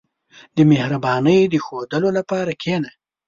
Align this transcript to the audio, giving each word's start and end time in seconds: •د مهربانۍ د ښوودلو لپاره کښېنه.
•د 0.55 0.57
مهربانۍ 0.71 1.39
د 1.49 1.55
ښوودلو 1.65 2.09
لپاره 2.17 2.51
کښېنه. 2.61 2.91